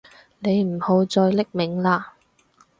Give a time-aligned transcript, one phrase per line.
[0.39, 2.05] 你唔好再匿名喇